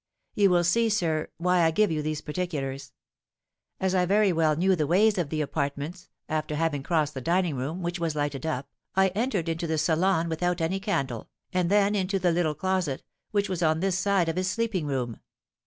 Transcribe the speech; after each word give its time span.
You 0.33 0.49
will 0.49 0.63
see, 0.63 0.89
sir, 0.89 1.27
why 1.37 1.61
I 1.61 1.69
give 1.69 1.91
you 1.91 2.01
these 2.01 2.21
particulars. 2.21 2.91
As 3.79 3.93
I 3.93 4.07
very 4.07 4.33
well 4.33 4.55
knew 4.55 4.75
the 4.75 4.87
ways 4.87 5.19
of 5.19 5.29
the 5.29 5.41
apartments, 5.41 6.09
after 6.27 6.55
having 6.55 6.81
crossed 6.81 7.13
the 7.13 7.21
dining 7.21 7.55
room, 7.55 7.83
which 7.83 7.99
was 7.99 8.15
lighted 8.15 8.43
up, 8.43 8.67
I 8.95 9.09
entered 9.09 9.47
into 9.47 9.67
the 9.67 9.77
salon 9.77 10.27
without 10.27 10.59
any 10.59 10.79
candle, 10.79 11.29
and 11.53 11.69
then 11.69 11.93
into 11.93 12.17
the 12.17 12.31
little 12.31 12.55
closet, 12.55 13.03
which 13.29 13.47
was 13.47 13.61
on 13.61 13.79
this 13.79 13.95
side 13.99 14.27
of 14.27 14.37
his 14.37 14.49
sleeping 14.49 14.87
room. 14.87 15.19